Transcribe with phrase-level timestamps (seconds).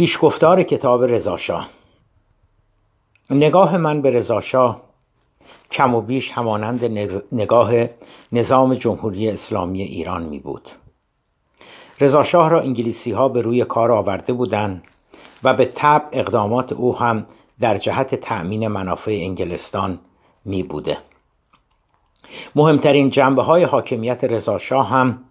[0.00, 1.68] پیشگفتار کتاب رضاشاه
[3.30, 4.80] نگاه من به رضاشاه
[5.70, 6.84] کم و بیش همانند
[7.32, 7.72] نگاه
[8.32, 10.70] نظام جمهوری اسلامی ایران می بود.
[12.00, 14.82] رضاشاه را انگلیسی ها به روی کار آورده بودند
[15.42, 17.26] و به طب اقدامات او هم
[17.60, 19.98] در جهت تأمین منافع انگلستان
[20.44, 20.98] می بوده.
[22.54, 25.24] مهمترین جنبه های حاکمیت رضاشاه هم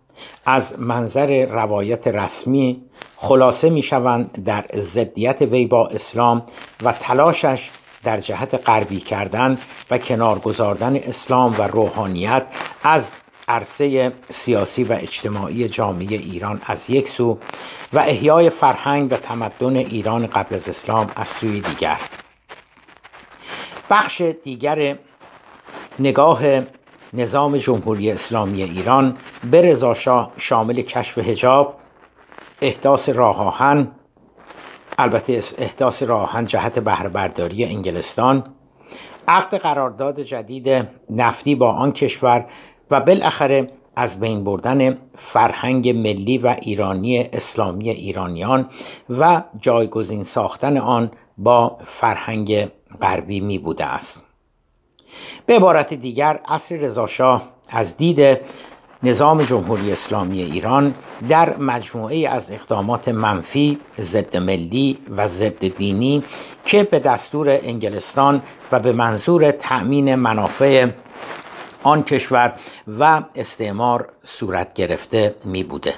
[0.45, 2.89] از منظر روایت رسمی
[3.21, 6.43] خلاصه می شوند در ضدیت وی با اسلام
[6.83, 7.69] و تلاشش
[8.03, 9.57] در جهت غربی کردن
[9.91, 12.45] و کنار گذاردن اسلام و روحانیت
[12.83, 13.13] از
[13.47, 17.37] عرصه سیاسی و اجتماعی جامعه ایران از یک سو
[17.93, 21.97] و احیای فرهنگ و تمدن ایران قبل از اسلام از سوی دیگر.
[23.89, 24.95] بخش دیگر
[25.99, 26.41] نگاه
[27.13, 29.17] نظام جمهوری اسلامی ایران
[29.51, 31.78] به رضاشاه شامل کشف هجاب
[32.61, 33.91] احداث راه آهن
[34.97, 38.43] البته احداث راه جهت بهره برداری انگلستان
[39.27, 42.45] عقد قرارداد جدید نفتی با آن کشور
[42.91, 48.69] و بالاخره از بین بردن فرهنگ ملی و ایرانی اسلامی ایرانیان
[49.09, 54.25] و جایگزین ساختن آن با فرهنگ غربی می بوده است.
[55.45, 58.39] به عبارت دیگر عصر رضاشاه از دید
[59.03, 60.93] نظام جمهوری اسلامی ایران
[61.29, 66.23] در مجموعه از اقدامات منفی ضد ملی و ضد دینی
[66.65, 68.41] که به دستور انگلستان
[68.71, 70.87] و به منظور تأمین منافع
[71.83, 72.53] آن کشور
[72.99, 75.93] و استعمار صورت گرفته می بوده.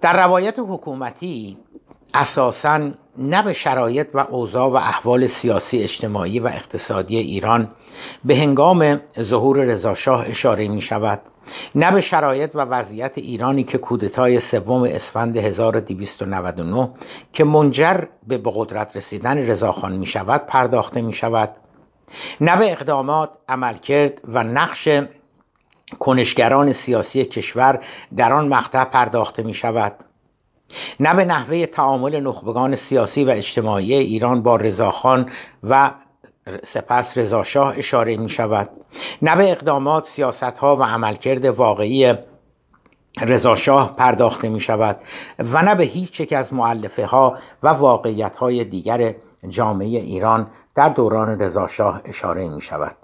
[0.00, 1.56] در روایت حکومتی
[2.14, 7.68] اساساً نه به شرایط و اوضاع و احوال سیاسی اجتماعی و اقتصادی ایران
[8.24, 11.20] به هنگام ظهور رضاشاه اشاره می شود
[11.74, 16.90] نه به شرایط و وضعیت ایرانی که کودتای سوم اسفند 1299
[17.32, 21.50] که منجر به به قدرت رسیدن رضاخان می شود پرداخته می شود
[22.40, 24.88] نه به اقدامات عملکرد و نقش
[25.98, 27.80] کنشگران سیاسی کشور
[28.16, 29.92] در آن مقطع پرداخته می شود
[31.00, 35.30] نه به نحوه تعامل نخبگان سیاسی و اجتماعی ایران با رضاخان
[35.62, 35.90] و
[36.62, 38.70] سپس رضاشاه اشاره می شود
[39.22, 42.14] نه به اقدامات سیاست ها و عملکرد واقعی
[43.20, 45.00] رضاشاه پرداخته می شود
[45.38, 49.14] و نه به هیچ یک از معلفه ها و واقعیت های دیگر
[49.48, 52.96] جامعه ایران در دوران رضاشاه اشاره می شود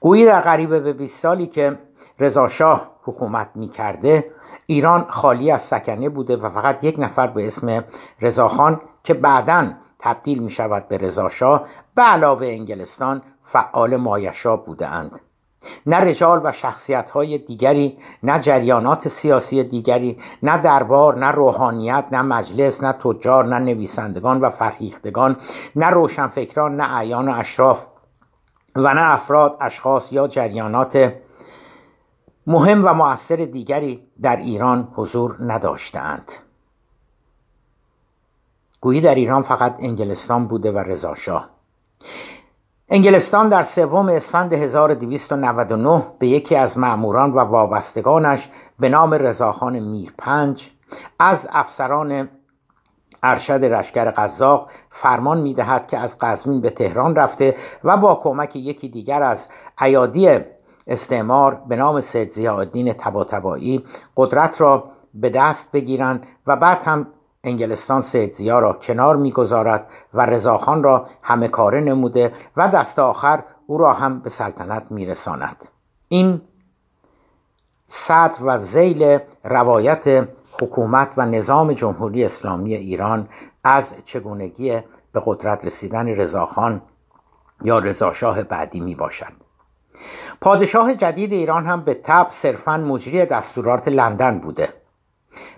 [0.00, 1.78] گویی در قریب به 20 سالی که
[2.18, 4.24] رضاشاه حکومت می کرده
[4.66, 7.84] ایران خالی از سکنه بوده و فقط یک نفر به اسم
[8.20, 9.72] رضاخان که بعدا
[10.04, 15.20] تبدیل می شود به رضاشاه به علاوه انگلستان فعال مایشا اند
[15.86, 22.22] نه رجال و شخصیت های دیگری نه جریانات سیاسی دیگری نه دربار نه روحانیت نه
[22.22, 25.36] مجلس نه تجار نه نویسندگان و فرهیختگان
[25.76, 27.86] نه روشنفکران نه اعیان و اشراف
[28.76, 31.12] و نه افراد اشخاص یا جریانات
[32.46, 36.32] مهم و مؤثر دیگری در ایران حضور نداشتند
[38.84, 41.50] گویی در ایران فقط انگلستان بوده و رضاشاه
[42.88, 50.70] انگلستان در سوم اسفند 1299 به یکی از مأموران و وابستگانش به نام رضاخان میرپنج
[51.18, 52.28] از افسران
[53.22, 58.88] ارشد رشکر قزاق فرمان می‌دهد که از قزوین به تهران رفته و با کمک یکی
[58.88, 59.48] دیگر از
[59.80, 60.38] ایادی
[60.86, 63.84] استعمار به نام سید زیادین تباتبایی
[64.16, 64.84] قدرت را
[65.14, 67.06] به دست بگیرند و بعد هم
[67.44, 73.42] انگلستان سید زیا را کنار می‌گذارد و رضاخان را همه کاره نموده و دست آخر
[73.66, 75.68] او را هم به سلطنت میرساند.
[76.08, 76.40] این
[77.86, 80.28] سطر و زیل روایت
[80.60, 83.28] حکومت و نظام جمهوری اسلامی ایران
[83.64, 84.80] از چگونگی
[85.12, 86.82] به قدرت رسیدن رضاخان
[87.62, 89.32] یا رضاشاه بعدی می باشد
[90.40, 94.83] پادشاه جدید ایران هم به تب صرفا مجری دستورات لندن بوده.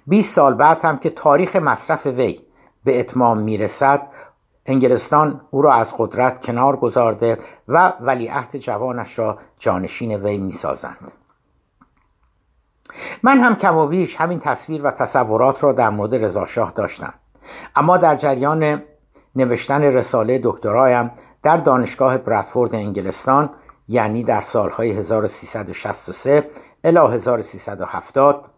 [0.06, 2.40] 20 سال بعد هم که تاریخ مصرف وی
[2.84, 4.08] به اتمام می‌رسد
[4.66, 7.38] انگلستان او را از قدرت کنار گذارده
[7.68, 11.12] و ولیعهد جوانش را جانشین وی می‌سازند.
[13.22, 17.14] من هم کم و بیش همین تصویر و تصورات را در مورد رضاشاه داشتم.
[17.76, 18.82] اما در جریان
[19.36, 21.10] نوشتن رساله دکترایم
[21.42, 23.50] در دانشگاه برادفورد انگلستان
[23.88, 26.50] یعنی در سالهای 1363
[26.84, 28.50] الی 1370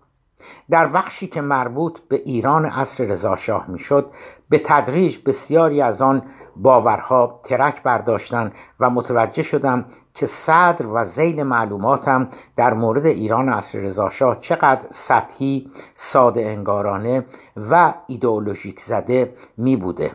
[0.70, 4.11] در بخشی که مربوط به ایران عصر رضاشاه می‌شد
[4.49, 6.23] به تدریج بسیاری از آن
[6.56, 13.79] باورها ترک برداشتن و متوجه شدم که صدر و زیل معلوماتم در مورد ایران عصر
[13.79, 17.26] رضاشاه چقدر سطحی ساده انگارانه
[17.56, 20.11] و ایدئولوژیک زده می بوده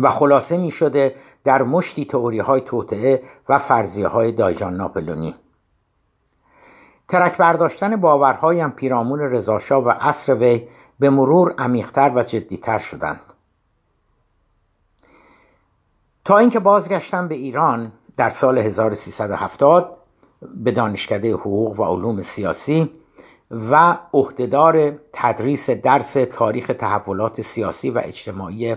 [0.00, 1.14] و خلاصه می شده
[1.44, 5.34] در مشتی تئوری های توطعه و فرضیه های دایجان ناپلونی
[7.08, 10.68] ترک برداشتن باورهایم پیرامون رضاشاه و عصر وی
[10.98, 13.20] به مرور عمیقتر و جدیتر شدند.
[16.24, 19.96] تا اینکه بازگشتم به ایران در سال 1370
[20.54, 22.90] به دانشکده حقوق و علوم سیاسی
[23.50, 28.76] و عهدهدار تدریس درس تاریخ تحولات سیاسی و اجتماعی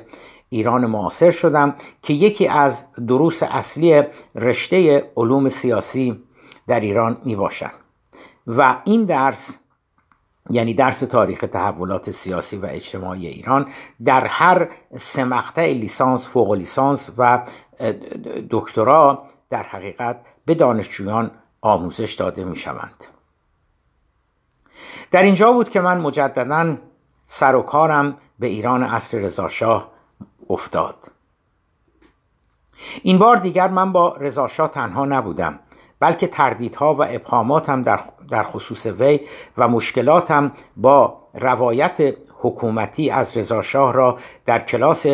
[0.49, 4.03] ایران معاصر شدم که یکی از دروس اصلی
[4.35, 6.23] رشته علوم سیاسی
[6.67, 7.88] در ایران می باشد
[8.47, 9.57] و این درس
[10.49, 13.69] یعنی درس تاریخ تحولات سیاسی و اجتماعی ایران
[14.05, 15.25] در هر سه
[15.57, 17.45] لیسانس فوق لیسانس و
[18.49, 21.31] دکترا در حقیقت به دانشجویان
[21.61, 23.05] آموزش داده می شوند
[25.11, 26.77] در اینجا بود که من مجددا
[27.25, 29.91] سر و کارم به ایران عصر رضاشاه
[30.49, 31.11] افتاد.
[33.03, 35.59] این بار دیگر من با رضاشاه تنها نبودم.
[35.99, 39.19] بلکه تردیدها و ابهاماتم در, در خصوص وی
[39.57, 45.05] و مشکلاتم با روایت حکومتی از رضاشاه را در کلاس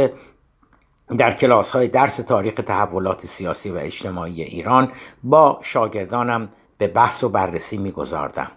[1.17, 4.91] در کلاس های درس تاریخ تحولات سیاسی و اجتماعی ایران
[5.23, 8.51] با شاگردانم به بحث و بررسی میگذاردم.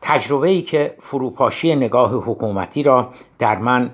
[0.00, 3.90] تجربه ای که فروپاشی نگاه حکومتی را در من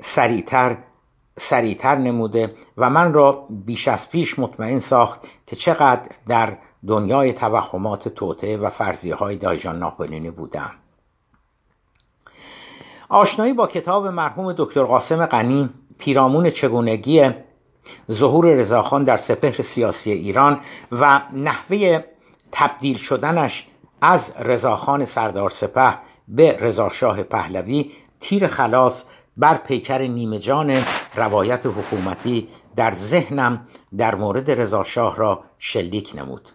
[0.00, 0.76] سریعتر
[1.36, 8.08] سریعتر نموده و من را بیش از پیش مطمئن ساخت که چقدر در دنیای توهمات
[8.08, 10.70] توته و فرضیه های دایجان ناپلینی بودم.
[13.08, 17.30] آشنایی با کتاب مرحوم دکتر قاسم غنی پیرامون چگونگی
[18.10, 20.60] ظهور رضاخان در سپهر سیاسی ایران
[20.92, 22.04] و نحوه
[22.52, 23.66] تبدیل شدنش
[24.00, 25.98] از رضاخان سردار سپه
[26.28, 29.04] به رضاشاه پهلوی تیر خلاص
[29.36, 30.84] بر پیکر نیمه جان
[31.14, 36.48] روایت حکومتی در ذهنم در مورد رضاشاه را شلیک نمود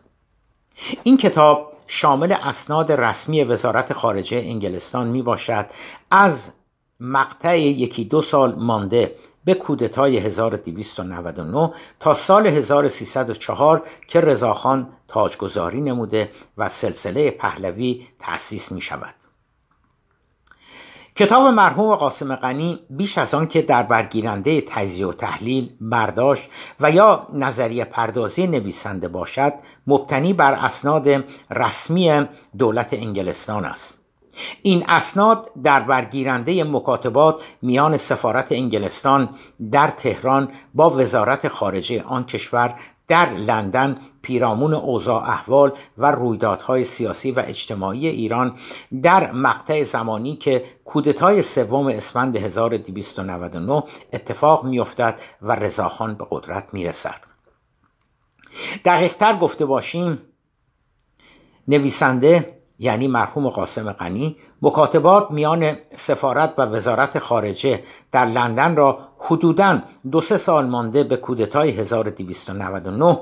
[1.04, 5.66] این کتاب شامل اسناد رسمی وزارت خارجه انگلستان می باشد
[6.12, 6.52] از
[7.00, 9.16] مقطع یکی دو سال مانده
[9.46, 18.82] به کودتای 1299 تا سال 1304 که رضاخان تاجگذاری نموده و سلسله پهلوی تأسیس می
[18.82, 19.16] شود.
[21.18, 26.50] کتاب مرحوم قاسم غنی بیش از آن که در برگیرنده تجزیه و تحلیل برداشت
[26.80, 29.54] و یا نظریه پردازی نویسنده باشد
[29.88, 32.26] مبتنی بر اسناد رسمی
[32.58, 34.00] دولت انگلستان است.
[34.62, 39.30] این اسناد در برگیرنده مکاتبات میان سفارت انگلستان
[39.72, 42.76] در تهران با وزارت خارجه آن کشور
[43.08, 48.56] در لندن پیرامون اوضاع احوال و رویدادهای سیاسی و اجتماعی ایران
[49.02, 53.84] در مقطع زمانی که کودتای سوم اسفند 1299
[54.14, 57.24] اتفاق میافتد و رضاخان به قدرت می‌رسد.
[58.86, 60.22] دقیقتر گفته باشیم
[61.68, 69.80] نویسنده یعنی مرحوم قاسم غنی مکاتبات میان سفارت و وزارت خارجه در لندن را حدوداً
[70.12, 73.20] دو سه سال مانده به کودتای 1299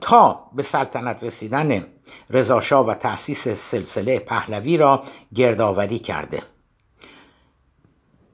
[0.00, 1.86] تا به سلطنت رسیدن
[2.30, 5.02] رضاشاه و تأسیس سلسله پهلوی را
[5.34, 6.42] گردآوری کرده.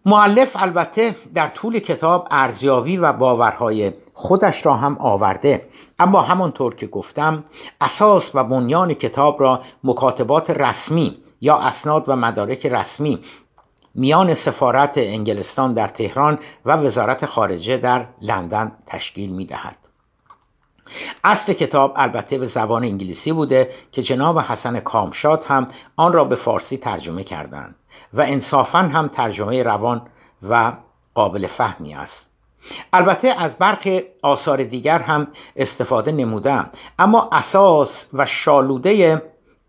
[0.06, 5.62] معلف البته در طول کتاب ارزیابی و باورهای خودش را هم آورده
[5.98, 7.44] اما همانطور که گفتم
[7.80, 13.20] اساس و بنیان کتاب را مکاتبات رسمی یا اسناد و مدارک رسمی.
[13.94, 19.76] میان سفارت انگلستان در تهران و وزارت خارجه در لندن تشکیل می دهد.
[21.24, 26.36] اصل کتاب البته به زبان انگلیسی بوده که جناب حسن کامشاد هم آن را به
[26.36, 27.76] فارسی ترجمه کردند
[28.12, 30.02] و انصافا هم ترجمه روان
[30.50, 30.72] و
[31.14, 32.30] قابل فهمی است.
[32.92, 39.22] البته از برخی آثار دیگر هم استفاده نمودم اما اساس و شالوده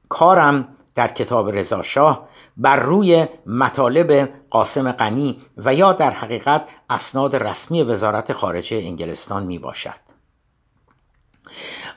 [0.10, 7.84] کارم در کتاب رضاشاه بر روی مطالب قاسم غنی و یا در حقیقت اسناد رسمی
[7.84, 10.04] وزارت خارجه انگلستان می باشد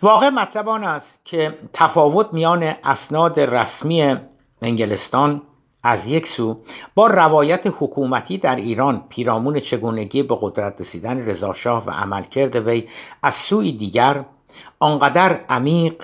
[0.02, 4.16] واقع مطلب آن است که تفاوت میان اسناد رسمی
[4.62, 5.42] انگلستان
[5.82, 6.60] از یک سو
[6.94, 12.88] با روایت حکومتی در ایران پیرامون چگونگی به قدرت رسیدن رضاشاه و عملکرد وی
[13.22, 14.24] از سوی دیگر
[14.78, 15.94] آنقدر عمیق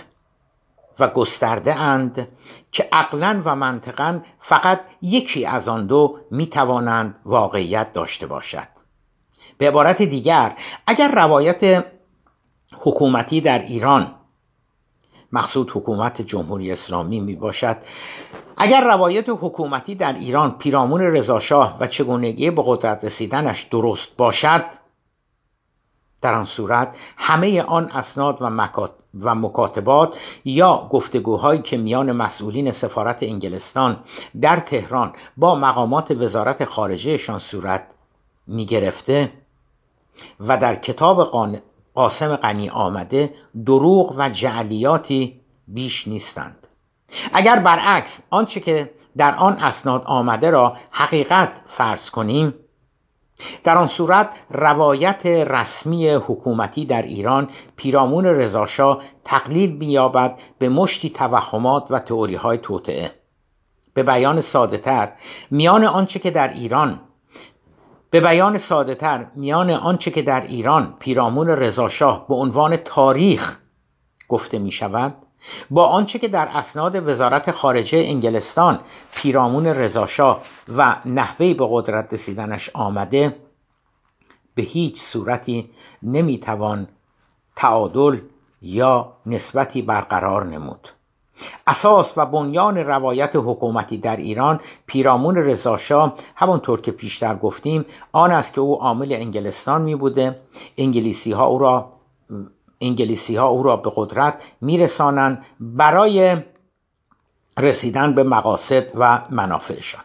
[0.99, 2.29] و گسترده اند
[2.73, 8.69] که عقلا و منطقا فقط یکی از آن دو می توانند واقعیت داشته باشد.
[9.59, 10.57] به عبارت دیگر
[10.87, 11.85] اگر روایت
[12.79, 14.15] حکومتی در ایران
[15.33, 17.77] مقصود حکومت جمهوری اسلامی می باشد
[18.57, 24.65] اگر روایت حکومتی در ایران پیرامون رضاشاه و چگونگی به قدرت رسیدنش درست باشد
[26.23, 28.69] در آن صورت همه آن اسناد و,
[29.21, 33.99] و مکاتبات یا گفتگوهایی که میان مسئولین سفارت انگلستان
[34.41, 37.87] در تهران با مقامات وزارت خارجهشان صورت
[38.47, 39.33] می گرفته
[40.41, 41.25] و در کتاب
[41.95, 43.35] قاسم غنی آمده
[43.67, 46.67] دروغ و جعلیاتی بیش نیستند.
[47.33, 52.55] اگر برعکس آنچه که در آن اسناد آمده را حقیقت فرض کنیم
[53.65, 61.87] در آن صورت روایت رسمی حکومتی در ایران پیرامون رضاشاه تقلیل مییابد به مشتی توهمات
[61.91, 62.59] و تئوری های
[63.95, 65.13] به بیان ساده تر
[65.51, 67.01] میان آنچه که در ایران
[68.11, 73.59] به بیان ساده تر میان آنچه که در ایران پیرامون رضاشاه به عنوان تاریخ
[74.29, 75.15] گفته می شود
[75.71, 78.81] با آنچه که در اسناد وزارت خارجه انگلستان
[79.15, 80.43] پیرامون رضاشاه
[80.77, 83.37] و نحوه به قدرت رسیدنش آمده
[84.55, 85.71] به هیچ صورتی
[86.03, 86.89] نمی‌توان
[87.57, 88.19] تعادل
[88.63, 90.89] یا نسبتی برقرار نمود.
[91.67, 98.53] اساس و بنیان روایت حکومتی در ایران پیرامون رضاشاه همانطور که پیشتر گفتیم آن است
[98.53, 100.39] که او عامل انگلستان می بوده
[100.79, 101.91] انگلیسی ها او را
[102.83, 106.37] انگلیسی ها او را به قدرت میرسانند برای
[107.59, 110.05] رسیدن به مقاصد و منافعشان.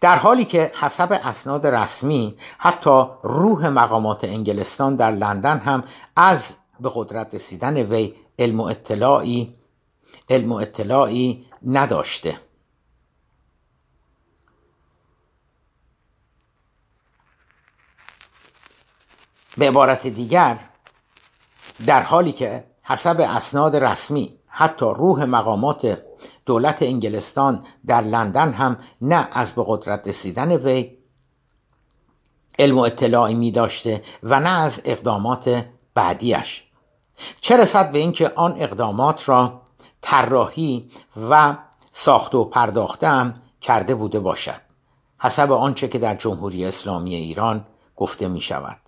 [0.00, 5.84] در حالی که حسب اسناد رسمی حتی روح مقامات انگلستان در لندن هم
[6.16, 9.54] از به قدرت رسیدن وی علم و اطلاعی
[10.30, 12.38] علم و اطلاعی نداشته.
[19.58, 20.58] به عبارت دیگر
[21.86, 25.98] در حالی که حسب اسناد رسمی حتی روح مقامات
[26.46, 30.96] دولت انگلستان در لندن هم نه از به قدرت رسیدن وی
[32.58, 35.64] علم و اطلاعی می داشته و نه از اقدامات
[35.94, 36.64] بعدیش
[37.40, 39.62] چه رسد به اینکه آن اقدامات را
[40.00, 40.90] طراحی
[41.30, 41.56] و
[41.90, 44.60] ساخت و پرداخته کرده بوده باشد.
[45.18, 47.66] حسب آنچه که در جمهوری اسلامی ایران
[47.96, 48.85] گفته می شود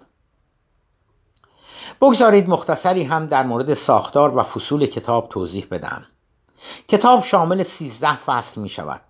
[2.00, 6.06] بگذارید مختصری هم در مورد ساختار و فصول کتاب توضیح بدم.
[6.88, 9.00] کتاب شامل 13 فصل می شود.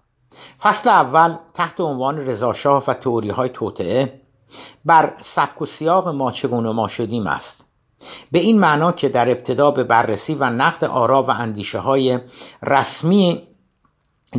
[0.63, 4.21] فصل اول تحت عنوان رضاشاه و تئوری های توطعه
[4.85, 7.65] بر سبک و سیاق ما چگونه ما شدیم است.
[8.33, 12.19] به این معنا که در ابتدا به بررسی و نقد آرا و اندیشه های
[12.63, 13.49] رسمی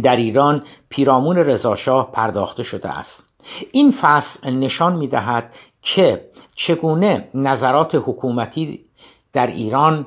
[0.04, 3.26] در ایران پیرامون رضاشاه پرداخته شده است.
[3.72, 8.86] این فصل نشان می دهد که چگونه نظرات حکومتی
[9.34, 10.06] در ایران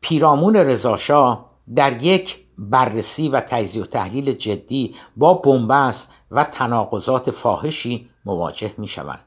[0.00, 8.10] پیرامون رضاشاه در یک بررسی و تجزیه و تحلیل جدی با بنبست و تناقضات فاحشی
[8.24, 9.24] مواجه می شوند.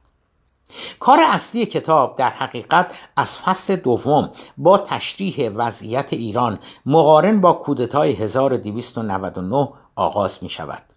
[1.00, 8.12] کار اصلی کتاب در حقیقت از فصل دوم با تشریح وضعیت ایران مقارن با کودتای
[8.12, 10.93] 1299 آغاز می شود.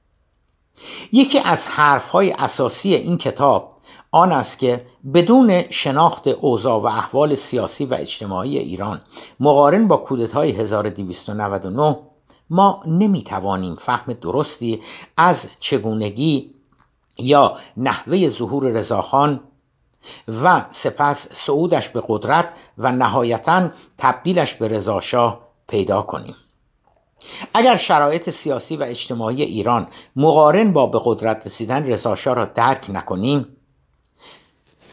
[1.13, 3.77] یکی از حرفهای اساسی این کتاب
[4.11, 9.01] آن است که بدون شناخت اوضاع و احوال سیاسی و اجتماعی ایران
[9.41, 11.99] مقارن با کودتای 1299
[12.51, 14.81] ما نمی‌توانیم فهم درستی
[15.17, 16.55] از چگونگی
[17.19, 19.41] یا نحوه ظهور رضاخان
[20.43, 23.69] و سپس صعودش به قدرت و نهایتا
[23.99, 26.35] تبدیلش به رضاشاه پیدا کنیم.
[27.55, 33.57] اگر شرایط سیاسی و اجتماعی ایران مقارن با به قدرت رسیدن رضاشاه را درک نکنیم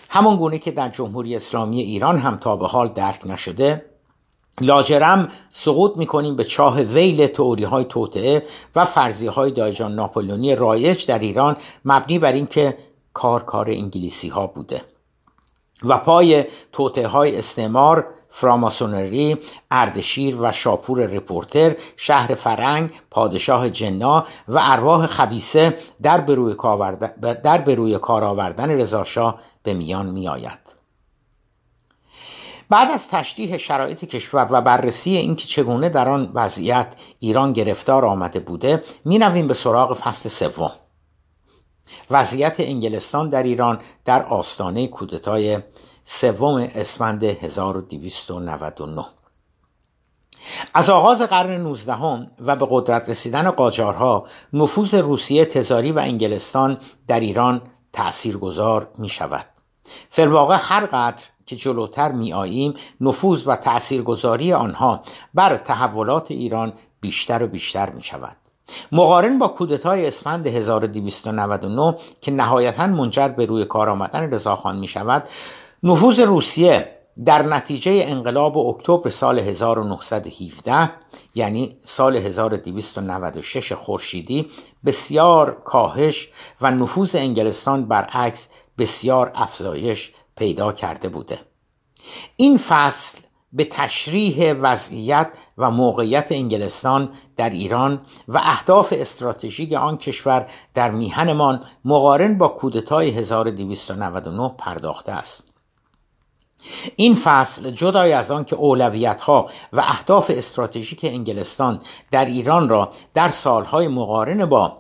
[0.10, 3.86] همان گونه که در جمهوری اسلامی ایران هم تا به حال درک نشده
[4.62, 7.86] لاجرم سقوط می‌کنیم به چاه ویل تئوری های
[8.76, 12.78] و فرضی های دایجان ناپولونی رایج در ایران مبنی بر اینکه
[13.14, 14.82] کار کار انگلیسی ها بوده.
[15.84, 19.38] و پای توطعه های استعمار فراماسونری،
[19.72, 26.56] اردشیر و شاپور رپورتر، شهر فرنگ، پادشاه جنا و ارواح خبیسه در بروی
[27.44, 30.60] در بروی کار آوردن رضاشاه به میان می آید.
[32.70, 36.88] بعد از تشریح شرایط کشور و بررسی اینکه چگونه در آن وضعیت
[37.20, 40.72] ایران گرفتار آمده بوده می رویم به سراغ فصل سوم
[42.12, 45.60] وضعیت انگلستان در ایران در آستانه کودتای
[46.04, 49.06] سوم اسفند 1299
[50.74, 57.20] از آغاز قرن نوزدهم و به قدرت رسیدن قاجارها نفوذ روسیه تزاری و انگلستان در
[57.20, 57.62] ایران
[57.94, 59.46] تأثیرگذار می شود
[60.10, 65.02] فلواقع هر قدر که جلوتر می آییم نفوذ و تأثیرگذاری آنها
[65.34, 68.38] بر تحولات ایران بیشتر و بیشتر می شود
[68.92, 75.28] مقارن با کودتای اسفند 1299 که نهایتا منجر به روی کار آمدن رضاخان می شود
[75.86, 80.92] نفوذ روسیه در نتیجه انقلاب اکتبر سال 1917
[81.36, 84.50] یعنی سال 1296 خورشیدی
[84.86, 86.30] بسیار کاهش
[86.62, 91.40] و نفوذ انگلستان برعکس بسیار افزایش پیدا کرده بوده.
[92.36, 93.20] این فصل
[93.54, 101.66] به تشریح وضعیت و موقعیت انگلستان در ایران و اهداف استراتژیک آن کشور در میهنمان
[101.86, 105.53] مقارن با کودتای 1299 پرداخته است.
[106.96, 111.80] این فصل جدای از آن که اولویت ها و اهداف استراتژیک انگلستان
[112.12, 114.78] در ایران را در سالهای مقارن با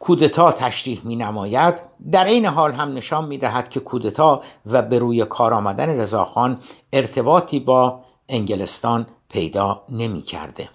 [0.00, 1.74] کودتا تشریح می نماید
[2.12, 6.60] در این حال هم نشان می دهد که کودتا و به روی کار آمدن رضاخان
[6.92, 10.68] ارتباطی با انگلستان پیدا نمی کرده.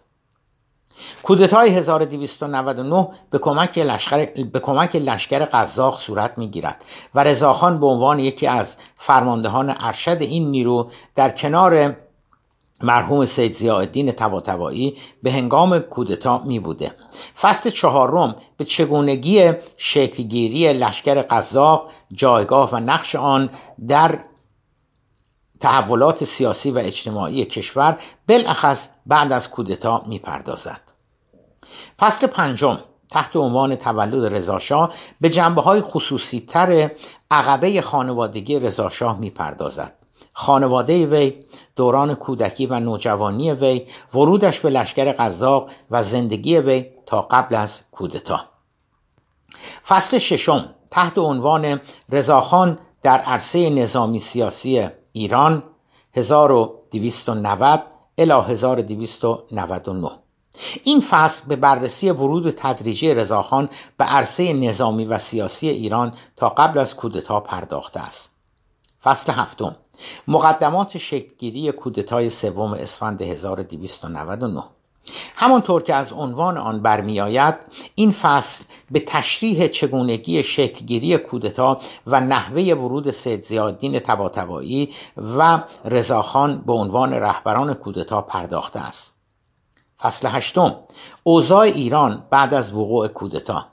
[1.23, 6.83] کودتای 1299 به کمک لشکر, به کمک لشکر قزاق صورت می گیرد
[7.15, 11.95] و رضاخان به عنوان یکی از فرماندهان ارشد این نیرو در کنار
[12.81, 16.91] مرحوم سید زیادین تباتبایی به هنگام کودتا می بوده
[17.41, 23.49] فصل چهارم به چگونگی شکلگیری لشکر قزاق جایگاه و نقش آن
[23.87, 24.19] در
[25.59, 27.97] تحولات سیاسی و اجتماعی کشور
[28.27, 30.81] بالاخص بعد از کودتا می‌پردازد.
[31.99, 32.77] فصل پنجم
[33.09, 36.91] تحت عنوان تولد رضاشاه به جنبه های خصوصی تر
[37.31, 39.93] عقبه خانوادگی رضاشاه می‌پردازد.
[40.33, 41.43] خانواده وی
[41.75, 47.81] دوران کودکی و نوجوانی وی ورودش به لشکر قزاق و زندگی وی تا قبل از
[47.91, 48.45] کودتا.
[49.87, 55.63] فصل ششم تحت عنوان رضاخان در عرصه نظامی سیاسی ایران
[56.13, 57.83] 1290
[58.17, 60.09] الی 1299
[60.83, 66.79] این فصل به بررسی ورود تدریجی رضاخان به عرصه نظامی و سیاسی ایران تا قبل
[66.79, 68.35] از کودتا پرداخته است.
[69.03, 69.75] فصل هفتم.
[70.27, 74.63] مقدمات شکلگیری کودتای سوم اسفند 1299
[75.35, 77.55] همانطور که از عنوان آن برمیآید
[77.95, 86.57] این فصل به تشریح چگونگی شکلگیری کودتا و نحوه ورود سید زیادین تباتبایی و رضاخان
[86.65, 89.19] به عنوان رهبران کودتا پرداخته است.
[89.99, 90.75] فصل هشتم
[91.23, 93.65] اوضاع ایران بعد از وقوع کودتا.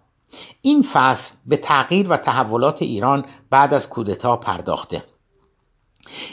[0.63, 5.03] این فصل به تغییر و تحولات ایران بعد از کودتا پرداخته.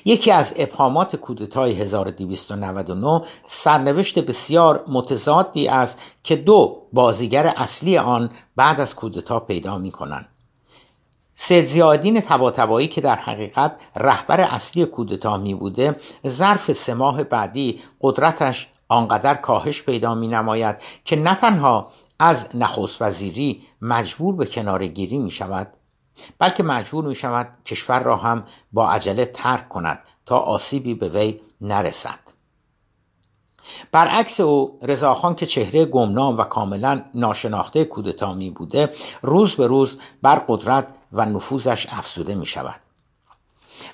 [0.05, 8.79] یکی از ابهامات کودتای 1299 سرنوشت بسیار متضادی است که دو بازیگر اصلی آن بعد
[8.79, 10.27] از کودتا پیدا می کنند.
[11.35, 15.95] سید زیادین تباتبایی که در حقیقت رهبر اصلی کودتا می بوده
[16.27, 23.01] ظرف سه ماه بعدی قدرتش آنقدر کاهش پیدا می نماید که نه تنها از نخست
[23.01, 25.67] وزیری مجبور به کنارگیری می شود
[26.39, 31.39] بلکه مجبور می شود کشور را هم با عجله ترک کند تا آسیبی به وی
[31.61, 32.19] نرسد.
[33.91, 39.99] برعکس او رضاخان که چهره گمنام و کاملا ناشناخته کودتا می بوده روز به روز
[40.21, 42.79] بر قدرت و نفوذش افزوده می شود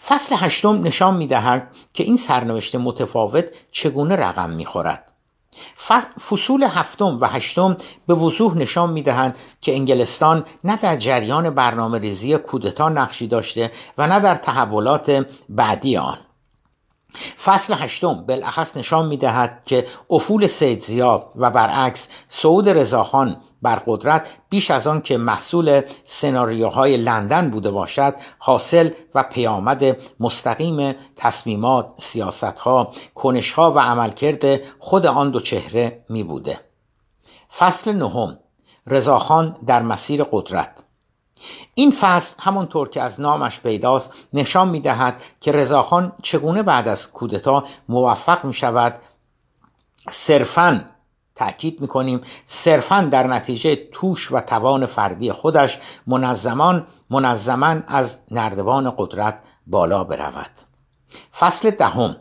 [0.07, 5.11] فصل هشتم نشان می دهد که این سرنوشت متفاوت چگونه رقم می خورد
[6.19, 11.99] فصول هفتم و هشتم به وضوح نشان می دهند که انگلستان نه در جریان برنامه
[11.99, 16.17] ریزی کودتا نقشی داشته و نه در تحولات بعدی آن.
[17.43, 23.81] فصل هشتم بالاخص نشان می دهد که افول سید زیا و برعکس سعود رضاخان بر
[23.87, 31.93] قدرت بیش از آن که محصول سناریوهای لندن بوده باشد حاصل و پیامد مستقیم تصمیمات
[31.97, 36.59] سیاستها کنشها و عملکرد خود آن دو چهره می بوده.
[37.57, 38.39] فصل نهم.
[38.87, 40.83] رضاخان در مسیر قدرت.
[41.73, 47.11] این فصل همانطور که از نامش پیداست نشان می دهد که رضاخان چگونه بعد از
[47.11, 48.99] کودتا موفق می شود
[50.09, 50.85] صرفاً
[51.39, 59.39] تأکید می‌کنیم صرفا در نتیجه توش و توان فردی خودش منظمان منظما از نردبان قدرت
[59.67, 60.51] بالا برود.
[61.39, 62.15] فصل دهم.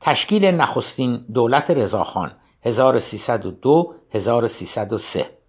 [0.00, 5.43] تشکیل نخستین دولت رضاخان 1302 1303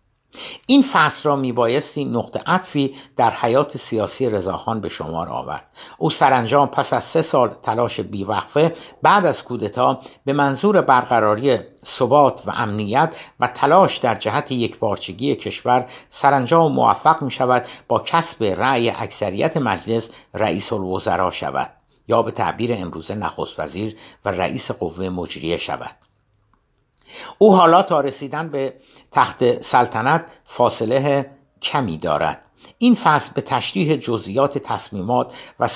[0.67, 5.67] این فصل را میبایستی نقطه عطفی در حیات سیاسی رضاخان به شمار آورد.
[5.97, 12.41] او سرانجام پس از سه سال تلاش بیوقفه بعد از کودتا به منظور برقراری ثبات
[12.45, 18.89] و امنیت و تلاش در جهت یکپارچگی کشور سرانجام موفق می شود با کسب رأی
[18.89, 21.71] اکثریت مجلس رئیس الوزرا شود
[22.07, 23.95] یا به تعبیر امروزه نخست وزیر
[24.25, 25.95] و رئیس قوه مجریه شود.
[27.37, 28.73] او حالا تا رسیدن به
[29.11, 32.41] تخت سلطنت فاصله کمی دارد.
[32.77, 35.67] این فصل به تشریح جزئیات تصمیمات و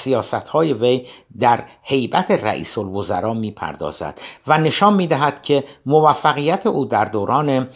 [0.52, 1.08] های وی
[1.40, 7.68] در حیبت رئیس الوزراء می پردازد و نشان می دهد که موفقیت او در دوران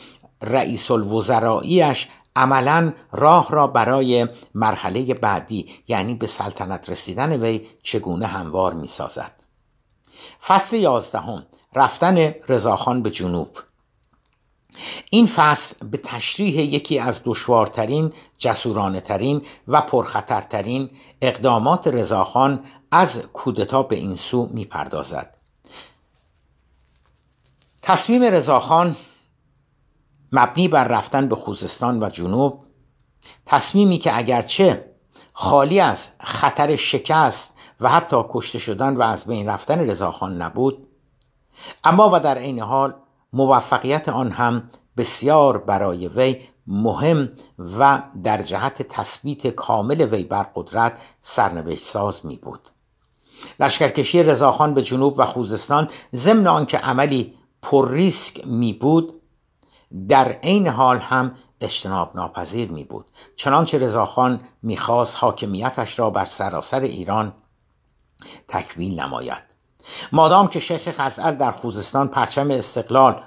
[0.42, 8.74] رئیس الوزراییش عملا راه را برای مرحله بعدی یعنی به سلطنت رسیدن وی چگونه هموار
[8.74, 9.32] می سازد
[10.48, 11.46] فصل یازدهم.
[11.76, 13.58] رفتن رضاخان به جنوب.
[15.10, 20.90] این فصل به تشریح یکی از دشوارترین جسورانه ترین و پرخطرترین
[21.22, 25.38] اقدامات رضاخان از کودتا به این سو می‌پردازد.
[27.82, 28.96] تصمیم رضاخان
[30.32, 32.66] مبنی بر رفتن به خوزستان و جنوب
[33.46, 34.94] تصمیمی که اگرچه
[35.34, 40.88] خالی از خطر شکست و حتی کشته شدن و از بین رفتن رضاخان نبود
[41.84, 42.94] اما و در عین حال
[43.34, 47.30] موفقیت آن هم بسیار برای وی مهم
[47.80, 52.70] و در جهت تثبیت کامل وی بر قدرت سرنوشت ساز می بود
[53.60, 59.22] لشکرکشی رضاخان به جنوب و خوزستان ضمن آنکه عملی پر ریسک می بود
[60.08, 66.80] در عین حال هم اجتناب ناپذیر می بود چنانچه رضاخان می‌خواست حاکمیتش را بر سراسر
[66.80, 67.34] ایران
[68.48, 69.53] تکمیل نماید.
[70.12, 73.22] مادام که شیخ خزعل در خوزستان پرچم استقلال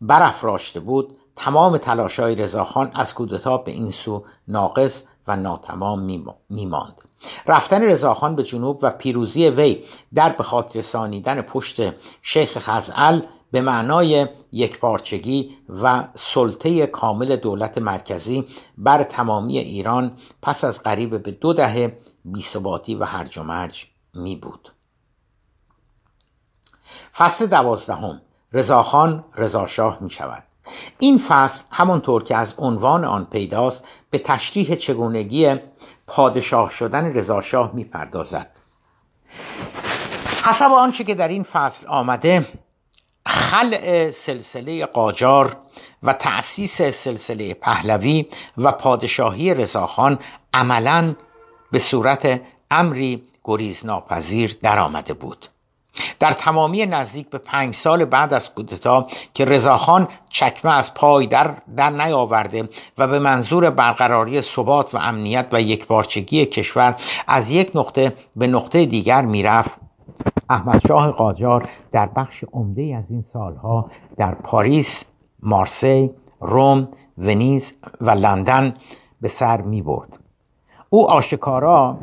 [0.00, 7.00] برافراشته بود تمام تلاشای رضاخان از کودتا به این سو ناقص و ناتمام میماند.
[7.46, 9.84] رفتن رضاخان به جنوب و پیروزی وی
[10.14, 11.80] در به خاطر سانیدن پشت
[12.22, 13.20] شیخ خزعل
[13.52, 18.44] به معنای یکپارچگی و سلطه کامل دولت مرکزی
[18.78, 24.36] بر تمامی ایران پس از قریب به دو دهه بیثباتی و هرج و مرج می
[24.36, 24.75] بود
[27.16, 28.20] فصل دوازدهم.
[28.52, 30.42] رضاخان رضاشاه می شود
[30.98, 35.54] این فصل همانطور که از عنوان آن پیداست به تشریح چگونگی
[36.06, 38.50] پادشاه شدن رضاشاه می پردازد
[40.44, 42.48] حسب آنچه که در این فصل آمده
[43.26, 45.56] خلع سلسله قاجار
[46.02, 48.26] و تأسیس سلسله پهلوی
[48.58, 50.18] و پادشاهی رضاخان
[50.54, 51.14] عملا
[51.72, 55.48] به صورت امری گریزناپذیر درآمده بود.
[56.20, 61.54] در تمامی نزدیک به پنج سال بعد از کودتا که رضاخان چکمه از پای در,
[61.76, 68.12] در نیاورده و به منظور برقراری ثبات و امنیت و یکپارچگی کشور از یک نقطه
[68.36, 69.70] به نقطه دیگر می‌رفت
[70.50, 75.04] احمد شاه قاجار در بخش عمده از این سالها در پاریس،
[75.42, 78.74] مارسی، روم، ونیز و لندن
[79.20, 80.18] به سر می برد.
[80.90, 81.98] او آشکارا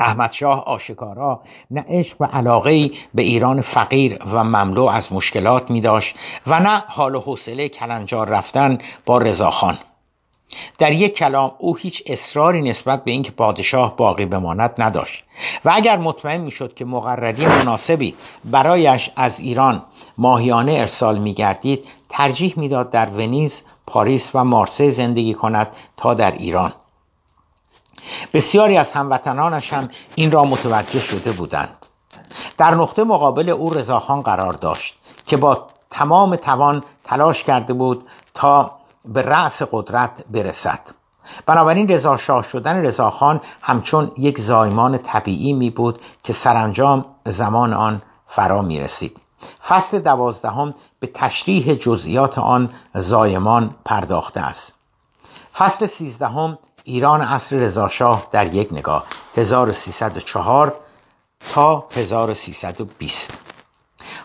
[0.00, 5.80] احمد شاه آشکارا نه عشق و علاقه به ایران فقیر و مملو از مشکلات می
[5.80, 9.78] داشت و نه حال و حوصله کلنجار رفتن با رضاخان.
[10.78, 15.24] در یک کلام او هیچ اصراری نسبت به اینکه پادشاه باقی بماند نداشت
[15.64, 19.82] و اگر مطمئن می‌شد که مقرری مناسبی برایش از ایران
[20.18, 26.32] ماهیانه ارسال می گردید ترجیح می‌داد در ونیز، پاریس و مارسی زندگی کند تا در
[26.32, 26.72] ایران.
[28.34, 31.86] بسیاری از هموطنانش هم این را متوجه شده بودند.
[32.58, 38.72] در نقطه مقابل او رضاخان قرار داشت که با تمام توان تلاش کرده بود تا
[39.04, 40.80] به رأس قدرت برسد.
[41.46, 48.02] بنابراین رضا شاه شدن رضاخان همچون یک زایمان طبیعی می بود که سرانجام زمان آن
[48.26, 49.20] فرا می رسید.
[49.68, 54.74] فصل دوازدهم به تشریح جزئیات آن زایمان پرداخته است.
[55.54, 59.04] فصل سیزدهم ایران عصر رضاشاه در یک نگاه
[59.36, 60.74] 1304
[61.52, 63.32] تا 1320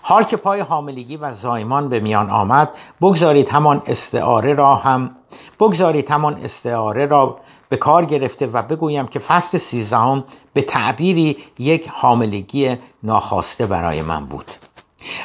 [0.01, 2.69] حال که پای حاملگی و زایمان به میان آمد
[3.01, 5.15] بگذارید همان استعاره را هم
[5.59, 11.89] بگذارید همان استعاره را به کار گرفته و بگویم که فصل سیزدهم به تعبیری یک
[11.93, 14.51] حاملگی ناخواسته برای من بود.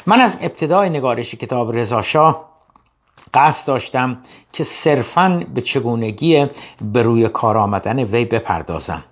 [0.05, 2.54] من از ابتدای نگارش کتاب رضاشاه
[3.35, 4.17] قصد داشتم
[4.53, 6.47] که صرفا به چگونگی
[6.81, 9.03] به روی کار آمدن وی بپردازم.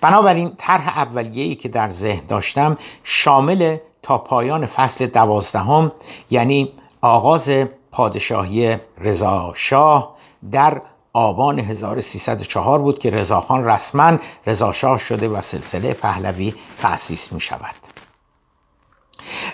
[0.00, 5.92] بنابراین طرح اولیه‌ای که در ذهن داشتم شامل تا پایان فصل دوازدهم
[6.30, 7.50] یعنی آغاز
[7.90, 10.14] پادشاهی رضا شاه
[10.50, 17.83] در آبان 1304 بود که رضاخان رسما رضاشاه شده و سلسله پهلوی تأسیس می شود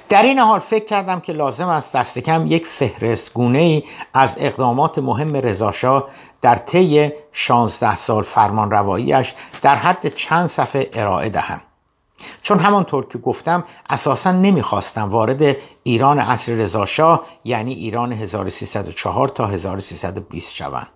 [0.09, 3.83] در این حال فکر کردم که لازم است دست کم یک فهرست گونه ای
[4.15, 6.09] از اقدامات مهم رضاشاه
[6.43, 11.61] در طی 16 سال فرمان رواییش در حد چند صفحه ارائه دهم.
[12.43, 20.55] چون همانطور که گفتم اساسا نمی‌خواستم وارد ایران عصر رضاشاه یعنی ایران 1304 تا 1320
[20.55, 20.87] شوم.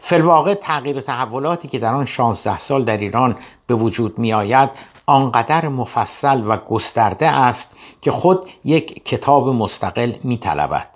[0.00, 4.70] فلواقع تغییر و تحولاتی که در آن 16 سال در ایران به وجود می آید
[5.06, 10.88] آنقدر مفصل و گسترده است که خود یک کتاب مستقل می طلبد.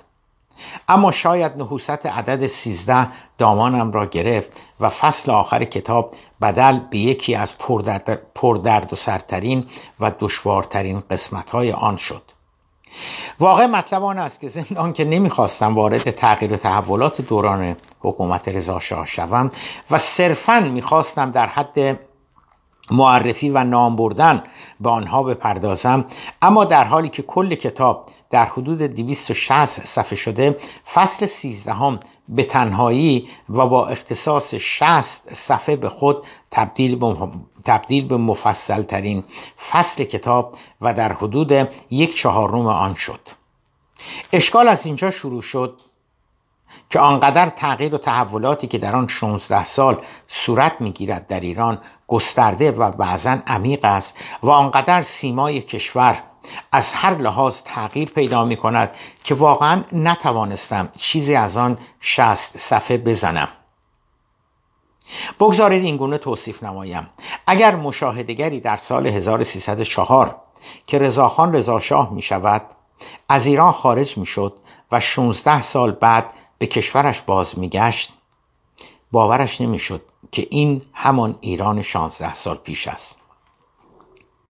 [0.89, 7.35] اما شاید نحوست عدد سیزده دامانم را گرفت و فصل آخر کتاب بدل به یکی
[7.35, 9.65] از پردرد, پردرد و سرترین
[10.01, 12.23] و دشوارترین قسمتهای آن شد
[13.41, 18.79] واقع مطلب آن است که زندان که نمی‌خواستم وارد تغییر و تحولات دوران حکومت رضا
[18.79, 19.51] شاه شوم
[19.91, 22.01] و صرفا می‌خواستم در حد
[22.91, 24.43] معرفی و نام بردن
[24.81, 26.05] به آنها بپردازم.
[26.43, 30.57] اما در حالی که کل کتاب در حدود 260 صفحه شده
[30.93, 37.17] فصل 13 هم به تنهایی و با اختصاص 60 صفحه به خود تبدیل به,
[37.65, 39.25] تبدیل به مفصل ترین
[39.71, 43.21] فصل کتاب و در حدود یک چهارم آن شد.
[44.33, 45.81] اشکال از اینجا شروع شد
[46.91, 51.79] که آنقدر تغییر و تحولاتی که در آن 16 سال صورت می‌گیرد در ایران
[52.11, 56.23] گسترده و بعضا عمیق است و آنقدر سیمای کشور
[56.73, 58.91] از هر لحاظ تغییر پیدا می کند
[59.25, 63.49] که واقعا نتوانستم چیزی از آن شست صفحه بزنم.
[65.41, 67.11] بگذارید این گونه توصیف نمایم.
[67.47, 70.37] اگر مشاهدگری در سال 1304
[70.87, 72.63] که رضاخان رضاشاه می شود
[73.29, 74.57] از ایران خارج می شد
[74.93, 76.27] و 16 سال بعد
[76.59, 78.13] به کشورش باز می گشت
[79.13, 83.20] باورش نمی شد که این همان ایران 16 سال پیش است.